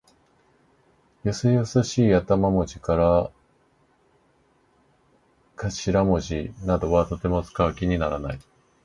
[1.25, 3.29] よそよそしい頭文字か
[5.69, 8.39] しらもじなどはとても使う気にならない。